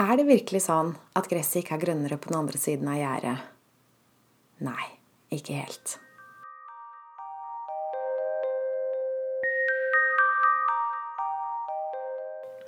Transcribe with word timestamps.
Er 0.00 0.14
det 0.16 0.24
virkelig 0.24 0.62
sånn 0.64 0.94
at 1.12 1.26
gresset 1.28 1.58
ikke 1.60 1.74
er 1.76 1.82
grønnere 1.82 2.16
på 2.16 2.30
den 2.30 2.38
andre 2.38 2.56
siden 2.56 2.88
av 2.88 2.96
gjerdet? 2.96 3.42
Nei, 4.64 4.86
ikke 5.28 5.58
helt. 5.58 5.98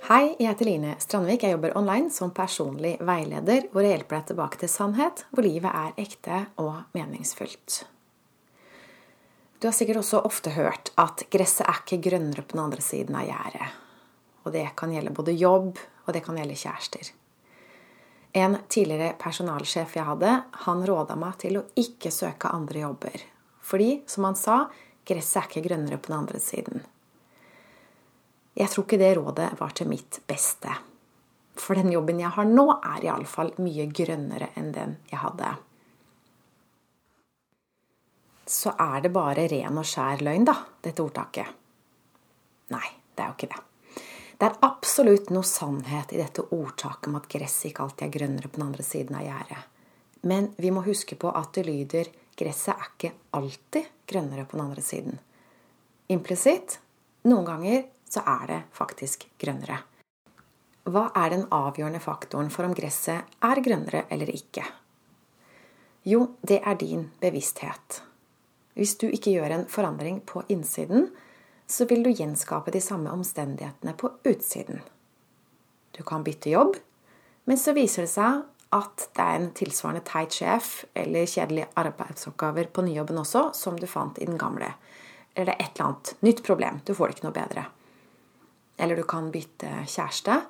Hei, 0.05 0.35
jeg 0.37 0.51
heter 0.51 0.69
Line 0.69 0.91
Strandvik. 1.01 1.47
Jeg 1.47 1.55
jobber 1.55 1.73
online 1.79 2.13
som 2.13 2.29
personlig 2.29 2.93
veileder, 3.01 3.71
hvor 3.73 3.81
jeg 3.81 3.95
hjelper 3.95 4.19
deg 4.19 4.29
tilbake 4.29 4.61
til 4.61 4.69
sannhet, 4.69 5.25
hvor 5.33 5.47
livet 5.47 5.73
er 5.73 5.97
ekte 6.05 6.43
og 6.61 6.83
meningsfullt. 6.93 7.79
Du 9.57 9.65
har 9.65 9.73
sikkert 9.73 10.03
også 10.03 10.21
ofte 10.29 10.53
hørt 10.53 10.93
at 11.01 11.25
gresset 11.33 11.65
er 11.65 11.81
ikke 11.81 12.03
grønnere 12.11 12.45
på 12.45 12.53
den 12.53 12.67
andre 12.67 12.85
siden 12.85 13.17
av 13.17 13.25
gjerdet. 13.25 13.73
Og 14.45 14.53
det 14.53 14.67
kan 14.77 14.93
gjelde 14.93 15.17
både 15.17 15.33
jobb, 15.33 15.81
og 16.05 16.13
det 16.13 16.23
kan 16.25 16.37
gjelde 16.39 16.57
kjærester. 16.59 17.11
En 18.35 18.57
tidligere 18.67 19.13
personalsjef 19.19 19.95
jeg 19.95 20.07
hadde, 20.09 20.31
han 20.65 20.83
råda 20.87 21.15
meg 21.15 21.37
til 21.39 21.61
å 21.61 21.67
ikke 21.79 22.11
søke 22.11 22.51
andre 22.51 22.81
jobber. 22.83 23.21
Fordi, 23.63 24.01
som 24.11 24.27
han 24.27 24.35
sa, 24.35 24.57
gresset 25.07 25.39
er 25.39 25.47
ikke 25.47 25.63
grønnere 25.69 25.99
på 26.01 26.11
den 26.11 26.17
andre 26.17 26.41
siden. 26.43 26.83
Jeg 28.55 28.71
tror 28.71 28.85
ikke 28.85 28.99
det 28.99 29.13
rådet 29.17 29.47
var 29.59 29.71
til 29.75 29.87
mitt 29.91 30.19
beste. 30.27 30.73
For 31.55 31.79
den 31.79 31.93
jobben 31.95 32.19
jeg 32.19 32.35
har 32.35 32.47
nå, 32.47 32.65
er 32.83 33.07
iallfall 33.07 33.53
mye 33.63 33.87
grønnere 33.95 34.51
enn 34.59 34.73
den 34.75 34.97
jeg 35.11 35.21
hadde. 35.23 35.53
Så 38.45 38.75
er 38.77 38.99
det 39.01 39.13
bare 39.15 39.47
ren 39.49 39.79
og 39.79 39.87
skjær 39.87 40.21
løgn, 40.27 40.45
da, 40.45 40.57
dette 40.83 41.01
ordtaket? 41.01 41.55
Nei, 42.75 42.87
det 43.15 43.23
er 43.23 43.31
jo 43.31 43.37
ikke 43.39 43.51
det. 43.55 43.63
Det 44.35 44.49
er 44.49 44.57
absolutt 44.67 45.29
noe 45.31 45.47
sannhet 45.47 46.11
i 46.11 46.19
dette 46.19 46.43
ordtaket 46.51 47.07
om 47.07 47.15
at 47.19 47.29
gresset 47.31 47.69
ikke 47.69 47.85
alltid 47.85 48.07
er 48.07 48.13
grønnere 48.17 48.49
på 48.51 48.59
den 48.59 48.67
andre 48.67 48.83
siden 48.83 49.15
av 49.15 49.23
gjerdet. 49.23 49.61
Men 50.27 50.49
vi 50.57 50.71
må 50.75 50.83
huske 50.83 51.15
på 51.15 51.31
at 51.31 51.53
det 51.55 51.63
lyder 51.69 52.09
gresset 52.35 52.73
er 52.73 52.89
ikke 52.89 53.13
alltid 53.39 53.91
grønnere 54.11 54.43
på 54.43 54.57
den 54.57 54.65
andre 54.65 54.83
siden. 54.83 55.19
Implisitt 56.11 56.79
noen 57.29 57.47
ganger 57.47 57.85
så 58.11 58.25
er 58.27 58.47
det 58.49 58.61
faktisk 58.75 59.23
grønnere. 59.41 59.79
Hva 60.85 61.07
er 61.17 61.31
den 61.33 61.47
avgjørende 61.55 62.01
faktoren 62.03 62.51
for 62.53 62.67
om 62.67 62.75
gresset 62.77 63.37
er 63.41 63.61
grønnere 63.65 64.03
eller 64.13 64.29
ikke? 64.35 64.65
Jo, 66.05 66.35
det 66.45 66.59
er 66.61 66.75
din 66.77 67.07
bevissthet. 67.23 68.01
Hvis 68.75 68.97
du 69.01 69.07
ikke 69.07 69.31
gjør 69.33 69.55
en 69.55 69.65
forandring 69.71 70.19
på 70.27 70.43
innsiden, 70.51 71.07
så 71.67 71.85
vil 71.89 72.03
du 72.05 72.11
gjenskape 72.11 72.71
de 72.71 72.81
samme 72.81 73.11
omstendighetene 73.11 73.95
på 73.97 74.11
utsiden. 74.23 74.81
Du 75.97 76.03
kan 76.03 76.23
bytte 76.23 76.51
jobb, 76.51 76.75
men 77.45 77.57
så 77.57 77.73
viser 77.77 78.05
det 78.05 78.11
seg 78.13 78.43
at 78.75 79.05
det 79.15 79.23
er 79.23 79.37
en 79.39 79.51
tilsvarende 79.55 80.03
teit 80.05 80.35
sjef 80.35 80.71
eller 80.97 81.29
kjedelige 81.29 81.69
arbeidsoppgaver 81.79 82.67
på 82.73 82.83
nyjobben 82.85 83.21
også, 83.21 83.47
som 83.55 83.79
du 83.79 83.87
fant 83.87 84.19
i 84.19 84.27
den 84.27 84.39
gamle. 84.41 84.73
Eller 85.35 85.51
det 85.51 85.55
er 85.55 85.63
et 85.63 85.77
eller 85.77 85.89
annet 85.89 86.11
nytt 86.25 86.43
problem. 86.43 86.81
Du 86.83 86.93
får 86.95 87.07
det 87.07 87.17
ikke 87.17 87.27
noe 87.27 87.37
bedre. 87.37 87.65
Eller 88.77 88.99
du 88.99 89.05
kan 89.07 89.31
bytte 89.31 89.71
kjæreste. 89.87 90.41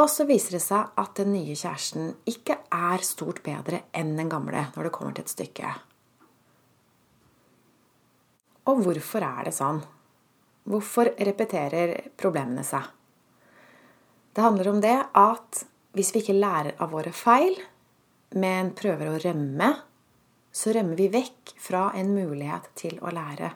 Og 0.00 0.08
så 0.08 0.24
viser 0.28 0.56
det 0.56 0.62
seg 0.64 0.96
at 1.02 1.14
den 1.18 1.32
nye 1.34 1.56
kjæresten 1.58 2.12
ikke 2.30 2.60
er 2.72 3.04
stort 3.04 3.42
bedre 3.44 3.82
enn 3.96 4.14
den 4.16 4.30
gamle 4.32 4.68
når 4.76 4.86
det 4.86 4.92
kommer 4.94 5.16
til 5.16 5.26
et 5.26 5.32
stykke. 5.34 5.72
Og 8.70 8.84
hvorfor 8.84 9.24
er 9.26 9.48
det 9.48 9.56
sånn? 9.56 9.80
Hvorfor 10.70 11.10
repeterer 11.18 11.96
problemene 12.20 12.62
seg? 12.66 12.84
Det 14.30 14.44
handler 14.44 14.68
om 14.70 14.80
det 14.82 14.96
at 15.18 15.64
hvis 15.96 16.12
vi 16.14 16.22
ikke 16.22 16.36
lærer 16.38 16.76
av 16.78 16.92
våre 16.94 17.10
feil, 17.14 17.56
men 18.38 18.70
prøver 18.78 19.10
å 19.10 19.18
rømme, 19.18 19.70
så 20.54 20.74
rømmer 20.74 20.98
vi 20.98 21.08
vekk 21.10 21.54
fra 21.58 21.88
en 21.98 22.12
mulighet 22.14 22.68
til 22.78 23.00
å 23.02 23.10
lære. 23.14 23.50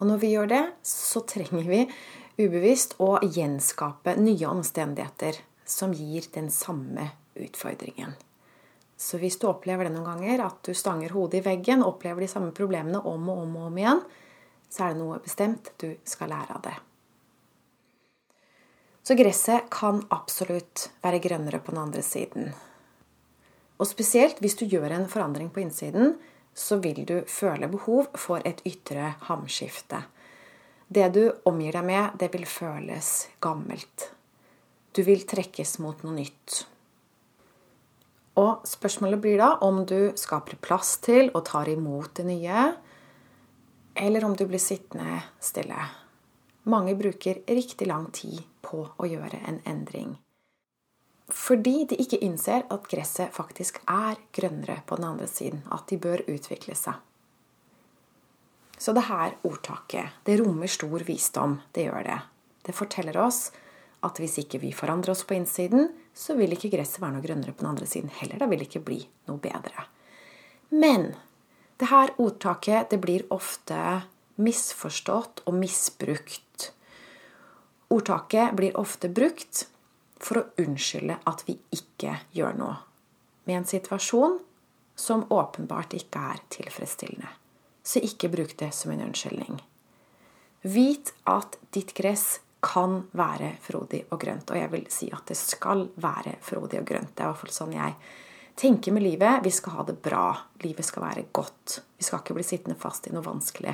Og 0.00 0.08
når 0.08 0.18
vi 0.22 0.32
gjør 0.32 0.50
det, 0.50 0.64
så 0.86 1.22
trenger 1.28 1.68
vi 1.68 1.84
ubevisst 2.40 2.96
å 3.02 3.12
gjenskape 3.22 4.16
nye 4.18 4.48
omstendigheter 4.50 5.38
som 5.68 5.94
gir 5.94 6.26
den 6.34 6.50
samme 6.50 7.12
utfordringen. 7.38 8.16
Så 9.00 9.20
hvis 9.20 9.38
du 9.40 9.46
opplever 9.48 9.86
det 9.86 9.94
noen 9.94 10.08
ganger, 10.10 10.42
at 10.44 10.58
du 10.66 10.74
stanger 10.76 11.14
hodet 11.14 11.40
i 11.40 11.46
veggen, 11.46 11.84
opplever 11.86 12.24
de 12.24 12.32
samme 12.32 12.50
problemene 12.56 13.00
om 13.00 13.30
og 13.32 13.44
om 13.46 13.54
og 13.60 13.68
om 13.70 13.78
igjen, 13.80 14.02
så 14.70 14.86
er 14.86 14.94
det 14.94 15.02
noe 15.02 15.18
bestemt 15.22 15.72
du 15.82 15.92
skal 16.06 16.30
lære 16.32 16.56
av 16.56 16.64
det. 16.64 16.76
Så 19.02 19.16
gresset 19.18 19.70
kan 19.72 20.02
absolutt 20.14 20.90
være 21.02 21.22
grønnere 21.24 21.58
på 21.64 21.74
den 21.74 21.82
andre 21.82 22.02
siden. 22.06 22.52
Og 23.80 23.88
spesielt 23.88 24.38
hvis 24.44 24.58
du 24.60 24.66
gjør 24.68 24.92
en 24.92 25.08
forandring 25.10 25.48
på 25.50 25.64
innsiden, 25.64 26.14
så 26.54 26.78
vil 26.82 27.02
du 27.08 27.20
føle 27.30 27.70
behov 27.70 28.10
for 28.18 28.44
et 28.46 28.60
ytre 28.68 29.14
hamskifte. 29.26 30.02
Det 30.90 31.06
du 31.14 31.22
omgir 31.46 31.76
deg 31.78 31.86
med, 31.86 32.18
det 32.20 32.28
vil 32.34 32.46
føles 32.50 33.30
gammelt. 33.42 34.10
Du 34.92 35.04
vil 35.06 35.22
trekkes 35.22 35.78
mot 35.82 36.02
noe 36.02 36.16
nytt. 36.16 36.64
Og 38.40 38.66
spørsmålet 38.66 39.22
blir 39.22 39.38
da 39.40 39.52
om 39.64 39.84
du 39.86 40.12
skaper 40.18 40.58
plass 40.62 40.96
til 41.04 41.30
og 41.30 41.44
tar 41.48 41.70
imot 41.70 42.14
det 42.18 42.26
nye, 42.28 42.70
eller 44.00 44.24
om 44.24 44.36
du 44.36 44.46
blir 44.48 44.62
sittende 44.62 45.20
stille. 45.40 45.76
Mange 46.62 46.94
bruker 46.96 47.42
riktig 47.46 47.86
lang 47.88 48.08
tid 48.16 48.40
på 48.64 48.82
å 48.96 49.08
gjøre 49.08 49.42
en 49.48 49.60
endring. 49.68 50.16
Fordi 51.30 51.84
de 51.90 51.98
ikke 52.02 52.18
innser 52.24 52.64
at 52.72 52.88
gresset 52.90 53.32
faktisk 53.34 53.78
er 53.86 54.18
grønnere 54.34 54.80
på 54.86 54.98
den 54.98 55.06
andre 55.12 55.28
siden. 55.30 55.62
At 55.70 55.86
de 55.92 56.00
bør 56.00 56.24
utvikle 56.26 56.74
seg. 56.74 56.98
Så 58.80 58.96
det 58.96 59.06
her 59.10 59.36
ordtaket, 59.44 60.16
det 60.24 60.38
rommer 60.40 60.70
stor 60.72 61.04
visdom. 61.06 61.58
Det 61.72 61.84
gjør 61.86 62.06
det. 62.08 62.18
Det 62.66 62.76
forteller 62.76 63.20
oss 63.20 63.50
at 64.04 64.16
hvis 64.20 64.38
ikke 64.40 64.62
vi 64.62 64.72
forandrer 64.72 65.12
oss 65.12 65.26
på 65.28 65.36
innsiden, 65.36 65.90
så 66.16 66.34
vil 66.38 66.56
ikke 66.56 66.72
gresset 66.72 67.02
være 67.02 67.18
noe 67.18 67.24
grønnere 67.24 67.52
på 67.52 67.62
den 67.62 67.74
andre 67.74 67.88
siden 67.88 68.12
heller. 68.20 68.40
Da 68.40 68.48
vil 68.48 68.62
det 68.62 68.70
ikke 68.70 68.86
bli 68.88 69.02
noe 69.28 69.40
bedre. 69.44 69.84
Men 70.72 71.12
det 71.80 71.88
her 71.88 72.12
ordtaket 72.20 72.90
det 72.92 73.00
blir 73.00 73.24
ofte 73.32 74.02
misforstått 74.40 75.42
og 75.48 75.56
misbrukt. 75.56 76.70
Ordtaket 77.90 78.54
blir 78.56 78.76
ofte 78.80 79.08
brukt 79.08 79.64
for 80.20 80.42
å 80.42 80.46
unnskylde 80.60 81.16
at 81.26 81.44
vi 81.48 81.56
ikke 81.74 82.18
gjør 82.36 82.58
noe 82.60 82.76
med 83.48 83.62
en 83.62 83.68
situasjon 83.68 84.38
som 85.00 85.24
åpenbart 85.32 85.96
ikke 85.96 86.20
er 86.34 86.44
tilfredsstillende. 86.52 87.32
Så 87.82 88.02
ikke 88.04 88.28
bruk 88.28 88.52
det 88.60 88.70
som 88.76 88.92
en 88.92 89.06
unnskyldning. 89.06 89.56
Vit 90.68 91.14
at 91.24 91.56
ditt 91.72 91.94
gress 91.96 92.42
kan 92.60 93.06
være 93.16 93.54
frodig 93.64 94.02
og 94.12 94.20
grønt. 94.20 94.52
Og 94.52 94.60
jeg 94.60 94.70
vil 94.74 94.84
si 94.92 95.08
at 95.16 95.24
det 95.32 95.38
skal 95.40 95.86
være 95.96 96.36
frodig 96.44 96.82
og 96.82 96.90
grønt. 96.92 97.14
Det 97.16 97.24
er 97.24 97.30
i 97.30 97.32
hvert 97.32 97.40
fall 97.46 97.56
sånn 97.56 97.72
jeg 97.72 97.96
tenke 98.60 98.92
med 98.92 99.02
livet. 99.02 99.40
Vi 99.44 99.50
skal 99.50 99.78
ha 99.78 99.84
det 99.88 99.96
bra. 100.04 100.36
Livet 100.60 100.84
skal 100.84 101.06
være 101.06 101.28
godt. 101.32 101.80
Vi 101.96 102.04
skal 102.04 102.20
ikke 102.20 102.36
bli 102.36 102.44
sittende 102.44 102.76
fast 102.80 103.08
i 103.08 103.14
noe 103.14 103.24
vanskelig. 103.24 103.72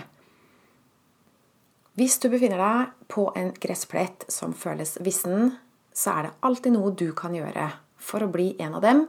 Hvis 1.96 2.18
du 2.20 2.28
befinner 2.30 2.60
deg 2.60 3.06
på 3.10 3.30
en 3.34 3.54
gressplett 3.56 4.26
som 4.30 4.52
føles 4.54 4.98
vissen, 5.02 5.56
så 5.96 6.12
er 6.12 6.26
det 6.26 6.34
alltid 6.44 6.76
noe 6.76 6.92
du 6.92 7.08
kan 7.16 7.34
gjøre 7.34 7.70
for 7.96 8.22
å 8.22 8.30
bli 8.30 8.50
en 8.60 8.76
av 8.76 8.84
dem 8.84 9.06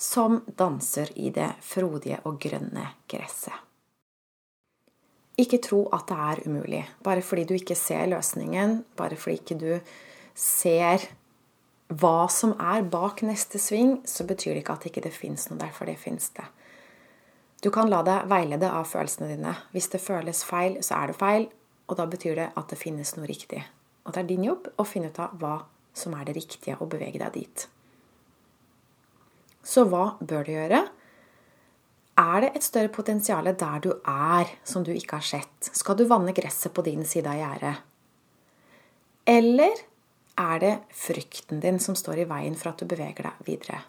som 0.00 0.42
danser 0.56 1.10
i 1.18 1.32
det 1.32 1.48
frodige 1.64 2.20
og 2.28 2.38
grønne 2.40 2.86
gresset. 3.10 3.56
Ikke 5.40 5.60
tro 5.64 5.86
at 5.96 6.06
det 6.10 6.18
er 6.20 6.42
umulig. 6.44 6.82
Bare 7.00 7.24
fordi 7.24 7.46
du 7.48 7.54
ikke 7.56 7.76
ser 7.78 8.06
løsningen, 8.12 8.82
bare 8.96 9.16
fordi 9.16 9.40
ikke 9.40 9.58
du 9.60 9.70
ser 10.36 11.08
hva 11.90 12.28
som 12.30 12.52
er 12.62 12.84
bak 12.86 13.24
neste 13.26 13.58
sving, 13.58 13.98
så 14.06 14.22
betyr 14.26 14.54
det 14.54 14.62
ikke 14.62 14.76
at 14.76 14.84
det 14.84 14.92
ikke 14.92 15.10
fins 15.14 15.48
noe 15.50 15.58
der, 15.58 15.72
for 15.74 15.90
det 15.90 15.98
fins 15.98 16.30
det. 16.36 16.46
Du 17.60 17.68
kan 17.74 17.90
la 17.90 18.00
deg 18.06 18.28
veilede 18.30 18.70
av 18.70 18.86
følelsene 18.88 19.32
dine. 19.32 19.56
Hvis 19.74 19.90
det 19.92 20.00
føles 20.00 20.44
feil, 20.46 20.78
så 20.86 21.00
er 21.00 21.10
det 21.10 21.18
feil, 21.18 21.48
og 21.90 21.98
da 21.98 22.06
betyr 22.08 22.38
det 22.38 22.46
at 22.56 22.70
det 22.70 22.78
finnes 22.78 23.12
noe 23.16 23.26
riktig. 23.28 23.64
Og 24.06 24.14
det 24.14 24.22
er 24.22 24.30
din 24.30 24.46
jobb 24.46 24.70
å 24.78 24.86
finne 24.86 25.10
ut 25.10 25.18
av 25.20 25.34
hva 25.40 25.56
som 25.92 26.14
er 26.16 26.24
det 26.28 26.38
riktige, 26.38 26.78
og 26.78 26.92
bevege 26.94 27.20
deg 27.20 27.34
dit. 27.34 27.66
Så 29.66 29.84
hva 29.90 30.14
bør 30.22 30.46
du 30.46 30.54
gjøre? 30.54 30.80
Er 32.20 32.40
det 32.44 32.54
et 32.54 32.64
større 32.64 32.92
potensial 32.92 33.50
der 33.50 33.82
du 33.82 33.90
er, 33.98 34.48
som 34.64 34.86
du 34.86 34.94
ikke 34.94 35.18
har 35.18 35.26
sett? 35.26 35.70
Skal 35.74 35.98
du 35.98 36.06
vanne 36.08 36.32
gresset 36.36 36.72
på 36.72 36.86
din 36.86 37.02
side 37.08 37.28
av 37.28 37.40
gjerdet? 37.42 37.76
Eller 39.28 39.89
er 40.40 40.60
det 40.62 40.74
frykten 40.96 41.60
din 41.60 41.78
som 41.82 41.96
står 41.98 42.22
i 42.22 42.28
veien 42.30 42.56
for 42.56 42.72
at 42.72 42.80
du 42.80 42.88
beveger 42.88 43.28
deg 43.28 43.44
videre? 43.46 43.82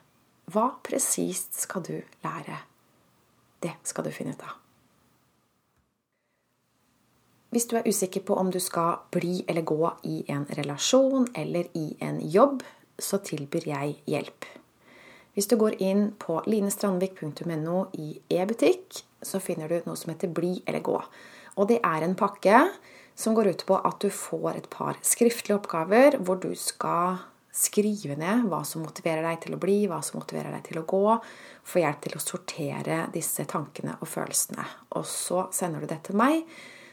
Hva 0.52 0.68
presist 0.84 1.56
skal 1.64 1.86
du 1.88 1.96
lære? 2.26 2.58
Det 3.62 3.78
skal 3.88 4.08
du 4.08 4.12
finne 4.12 4.36
ut 4.36 4.44
av. 4.44 4.58
Hvis 7.52 7.68
du 7.68 7.76
er 7.76 7.88
usikker 7.88 8.24
på 8.24 8.36
om 8.40 8.48
du 8.52 8.60
skal 8.64 9.02
bli 9.12 9.42
eller 9.48 9.66
gå 9.68 9.92
i 10.08 10.22
en 10.32 10.46
relasjon 10.56 11.28
eller 11.36 11.68
i 11.76 11.98
en 12.00 12.22
jobb, 12.24 12.64
så 12.96 13.20
tilbyr 13.20 13.68
jeg 13.68 13.98
hjelp. 14.08 14.48
Hvis 15.36 15.48
du 15.52 15.58
går 15.60 15.76
inn 15.84 16.14
på 16.20 16.40
linestrandvik.no 16.48 17.84
i 18.00 18.14
e-butikk, 18.32 19.04
så 19.24 19.40
finner 19.44 19.68
du 19.68 19.84
noe 19.86 20.00
som 20.00 20.12
heter 20.14 20.32
Bli 20.32 20.62
eller 20.66 20.84
gå. 20.84 20.98
Og 21.60 21.68
det 21.68 21.80
er 21.84 22.04
en 22.04 22.16
pakke 22.20 22.64
som 23.16 23.36
går 23.38 23.52
ut 23.54 23.66
på 23.68 23.78
at 23.78 24.00
du 24.02 24.10
får 24.14 24.56
et 24.56 24.70
par 24.72 25.00
skriftlige 25.06 25.58
oppgaver 25.60 26.18
hvor 26.22 26.40
du 26.42 26.52
skal 26.58 27.20
skrive 27.52 28.16
ned 28.16 28.46
hva 28.48 28.62
som 28.68 28.84
motiverer 28.86 29.26
deg 29.28 29.42
til 29.44 29.56
å 29.56 29.62
bli, 29.62 29.80
hva 29.92 30.00
som 30.06 30.22
motiverer 30.22 30.54
deg 30.56 30.70
til 30.70 30.80
å 30.82 30.86
gå. 30.88 31.18
Få 31.68 31.82
hjelp 31.84 32.06
til 32.06 32.16
å 32.16 32.24
sortere 32.24 33.02
disse 33.14 33.46
tankene 33.50 33.98
og 34.00 34.08
følelsene. 34.08 34.66
Og 34.96 35.04
så 35.08 35.48
sender 35.56 35.84
du 35.84 35.92
det 35.92 36.00
til 36.08 36.20
meg. 36.20 36.46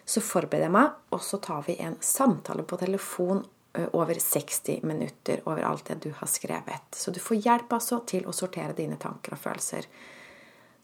Så 0.08 0.22
forbereder 0.24 0.66
jeg 0.66 0.74
meg, 0.74 0.98
og 1.12 1.22
så 1.22 1.38
tar 1.44 1.62
vi 1.66 1.76
en 1.84 1.98
samtale 2.00 2.64
på 2.66 2.78
telefon 2.80 3.44
over 3.92 4.14
60 4.14 4.82
minutter 4.88 5.42
over 5.44 5.62
alt 5.62 5.90
det 5.90 5.98
du 6.08 6.12
har 6.16 6.26
skrevet. 6.26 6.94
Så 6.96 7.12
du 7.14 7.20
får 7.20 7.42
hjelp 7.44 7.74
altså 7.76 8.00
til 8.08 8.26
å 8.26 8.34
sortere 8.34 8.76
dine 8.76 8.96
tanker 9.00 9.36
og 9.36 9.42
følelser. 9.42 9.86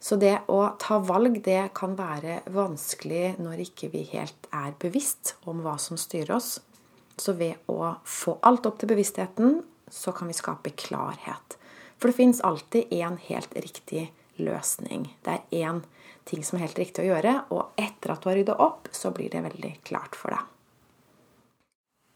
Så 0.01 0.19
det 0.21 0.35
å 0.53 0.61
ta 0.81 0.99
valg, 1.01 1.39
det 1.45 1.71
kan 1.77 1.95
være 1.97 2.43
vanskelig 2.53 3.37
når 3.41 3.65
ikke 3.65 3.89
vi 3.95 4.05
helt 4.13 4.49
er 4.53 4.75
bevisst 4.81 5.37
om 5.49 5.63
hva 5.65 5.79
som 5.81 5.99
styrer 6.01 6.37
oss. 6.37 6.59
Så 7.17 7.37
ved 7.39 7.71
å 7.71 7.95
få 8.05 8.37
alt 8.45 8.67
opp 8.69 8.81
til 8.81 8.91
bevisstheten, 8.91 9.63
så 9.89 10.13
kan 10.13 10.29
vi 10.29 10.37
skape 10.37 10.75
klarhet. 10.77 11.59
For 11.97 12.11
det 12.11 12.19
fins 12.19 12.43
alltid 12.45 12.93
én 12.93 13.17
helt 13.29 13.55
riktig 13.57 14.09
løsning. 14.37 15.09
Det 15.25 15.39
er 15.39 15.69
én 15.69 15.85
ting 16.29 16.45
som 16.45 16.59
er 16.59 16.67
helt 16.67 16.81
riktig 16.81 17.05
å 17.05 17.13
gjøre, 17.13 17.37
og 17.55 17.79
etter 17.81 18.15
at 18.15 18.25
du 18.25 18.31
har 18.31 18.39
rydda 18.41 18.59
opp, 18.61 18.91
så 18.93 19.13
blir 19.15 19.31
det 19.33 19.45
veldig 19.45 19.77
klart 19.87 20.19
for 20.19 20.35
deg. 20.35 20.54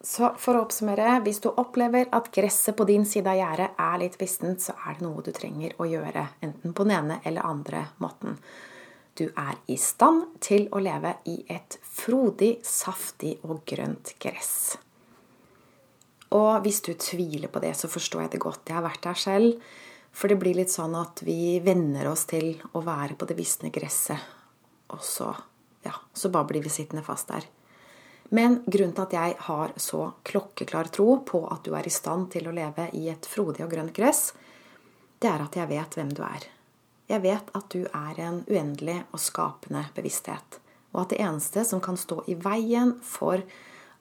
Så 0.09 0.31
for 0.41 0.57
å 0.57 0.63
oppsummere, 0.65 1.19
hvis 1.21 1.43
du 1.45 1.51
opplever 1.51 2.09
at 2.17 2.31
gresset 2.33 2.77
på 2.79 2.87
din 2.89 3.05
side 3.05 3.29
av 3.29 3.37
gjerdet 3.37 3.81
er 3.85 3.99
litt 4.01 4.17
vistent, 4.17 4.63
så 4.65 4.73
er 4.89 4.97
det 4.97 5.05
noe 5.05 5.21
du 5.25 5.35
trenger 5.37 5.75
å 5.77 5.85
gjøre, 5.85 6.23
enten 6.41 6.73
på 6.73 6.87
den 6.89 6.95
ene 6.97 7.19
eller 7.29 7.45
andre 7.45 7.83
måten. 8.01 8.39
Du 9.21 9.27
er 9.29 9.59
i 9.69 9.77
stand 9.77 10.39
til 10.41 10.65
å 10.73 10.81
leve 10.81 11.19
i 11.29 11.43
et 11.53 11.77
frodig, 11.85 12.55
saftig 12.65 13.35
og 13.45 13.67
grønt 13.69 14.15
gress. 14.23 14.79
Og 16.33 16.65
hvis 16.65 16.81
du 16.89 16.95
tviler 16.97 17.53
på 17.53 17.61
det, 17.61 17.75
så 17.77 17.93
forstår 17.93 18.25
jeg 18.25 18.35
det 18.37 18.43
godt. 18.47 18.65
Jeg 18.69 18.79
har 18.79 18.89
vært 18.89 19.05
der 19.05 19.21
selv. 19.21 19.69
For 20.09 20.33
det 20.33 20.39
blir 20.41 20.57
litt 20.57 20.73
sånn 20.73 20.97
at 20.97 21.21
vi 21.27 21.59
venner 21.61 22.09
oss 22.09 22.25
til 22.31 22.55
å 22.73 22.81
være 22.87 23.19
på 23.19 23.29
det 23.29 23.37
visne 23.37 23.69
gresset, 23.75 24.25
og 24.89 25.05
så, 25.05 25.29
ja, 25.85 25.93
så 26.17 26.33
bare 26.33 26.49
blir 26.49 26.65
vi 26.65 26.73
sittende 26.73 27.05
fast 27.05 27.29
der. 27.29 27.45
Men 28.35 28.61
grunnen 28.67 28.93
til 28.93 29.07
at 29.07 29.17
jeg 29.17 29.37
har 29.47 29.73
så 29.81 30.03
klokkeklar 30.29 30.91
tro 30.93 31.21
på 31.25 31.41
at 31.49 31.65
du 31.65 31.73
er 31.77 31.87
i 31.89 31.93
stand 31.93 32.29
til 32.35 32.49
å 32.49 32.55
leve 32.55 32.91
i 32.99 33.07
et 33.09 33.27
frodig 33.27 33.65
og 33.65 33.73
grønt 33.73 33.95
gress, 33.97 34.33
det 35.19 35.31
er 35.31 35.43
at 35.43 35.57
jeg 35.57 35.71
vet 35.71 35.97
hvem 35.97 36.13
du 36.15 36.23
er. 36.27 36.45
Jeg 37.09 37.25
vet 37.25 37.49
at 37.57 37.71
du 37.73 37.87
er 37.87 38.21
en 38.21 38.43
uendelig 38.51 38.99
og 39.17 39.23
skapende 39.25 39.87
bevissthet. 39.97 40.61
Og 40.93 41.03
at 41.03 41.15
det 41.15 41.23
eneste 41.25 41.65
som 41.65 41.81
kan 41.85 41.97
stå 41.97 42.21
i 42.29 42.37
veien 42.37 42.95
for 43.05 43.41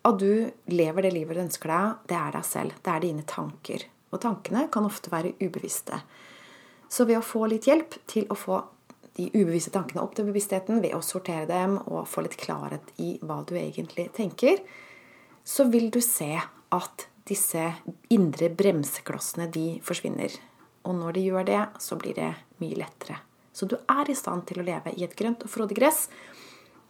at 0.08 0.20
du 0.20 0.50
lever 0.72 1.08
det 1.08 1.14
livet 1.16 1.38
du 1.38 1.44
ønsker 1.46 1.72
deg, 1.72 1.96
det 2.12 2.18
er 2.20 2.36
deg 2.36 2.48
selv. 2.48 2.76
Det 2.84 2.94
er 2.94 3.04
dine 3.04 3.26
tanker. 3.28 3.88
Og 4.12 4.22
tankene 4.24 4.68
kan 4.72 4.88
ofte 4.88 5.12
være 5.12 5.36
ubevisste. 5.40 6.02
Så 6.92 7.08
ved 7.08 7.20
å 7.20 7.26
få 7.26 7.48
litt 7.52 7.68
hjelp 7.68 7.96
til 8.08 8.28
å 8.32 8.38
få 8.40 8.62
de 9.18 9.28
ubevisste 9.34 9.74
tankene 9.74 10.04
opp 10.04 10.16
til 10.18 10.28
bevisstheten 10.30 10.82
ved 10.84 10.94
å 10.96 11.04
sortere 11.06 11.48
dem 11.50 11.78
og 11.88 12.08
få 12.10 12.24
litt 12.26 12.38
klarhet 12.40 12.94
i 13.02 13.16
hva 13.26 13.42
du 13.48 13.56
egentlig 13.58 14.12
tenker, 14.16 14.62
så 15.48 15.68
vil 15.72 15.90
du 15.94 16.00
se 16.04 16.36
at 16.38 17.08
disse 17.28 17.64
indre 18.14 18.50
bremseklossene 18.54 19.50
de 19.52 19.68
forsvinner. 19.84 20.32
Og 20.88 20.96
når 20.96 21.18
de 21.18 21.24
gjør 21.28 21.48
det, 21.48 21.62
så 21.84 21.98
blir 22.00 22.16
det 22.16 22.32
mye 22.62 22.80
lettere. 22.80 23.20
Så 23.52 23.66
du 23.66 23.76
er 23.90 24.10
i 24.10 24.16
stand 24.16 24.46
til 24.48 24.62
å 24.62 24.68
leve 24.68 24.94
i 24.96 25.04
et 25.08 25.16
grønt 25.18 25.44
og 25.44 25.52
frodig 25.52 25.80
gress. 25.80 26.06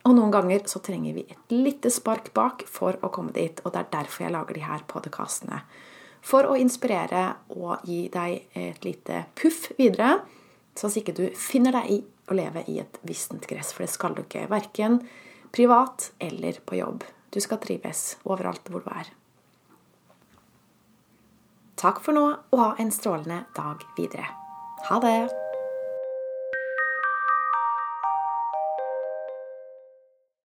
Og 0.05 0.13
noen 0.17 0.33
ganger 0.33 0.65
så 0.69 0.81
trenger 0.83 1.15
vi 1.15 1.23
et 1.31 1.53
lite 1.53 1.89
spark 1.93 2.33
bak 2.35 2.65
for 2.69 2.99
å 3.01 3.11
komme 3.13 3.33
dit. 3.35 3.61
Og 3.63 3.73
det 3.73 3.81
er 3.85 3.93
derfor 3.95 4.25
jeg 4.25 4.35
lager 4.35 4.57
de 4.57 4.65
her 4.67 4.83
podkastene. 4.89 5.61
For 6.27 6.49
å 6.49 6.57
inspirere 6.59 7.23
og 7.55 7.87
gi 7.87 8.07
deg 8.11 8.57
et 8.57 8.83
lite 8.85 9.23
puff 9.37 9.69
videre, 9.77 10.19
sånn 10.77 10.91
at 10.91 10.99
ikke 11.01 11.15
du 11.17 11.25
finner 11.39 11.77
deg 11.79 11.91
i 11.93 11.99
å 12.27 12.37
leve 12.37 12.63
i 12.67 12.79
et 12.83 12.99
vistent 13.07 13.47
gress, 13.49 13.71
for 13.73 13.85
det 13.85 13.93
skal 13.93 14.17
du 14.17 14.23
ikke. 14.25 14.47
Verken 14.51 14.99
privat 15.55 16.11
eller 16.19 16.59
på 16.65 16.79
jobb. 16.81 17.05
Du 17.29 17.39
skal 17.43 17.61
trives 17.63 18.17
overalt 18.27 18.69
hvor 18.71 18.83
du 18.85 18.91
er. 18.93 19.11
Takk 21.77 22.01
for 22.01 22.17
nå, 22.17 22.29
og 22.51 22.63
ha 22.63 22.71
en 22.81 22.93
strålende 22.93 23.43
dag 23.57 23.83
videre. 23.99 24.31
Ha 24.89 25.01
det! 25.03 25.46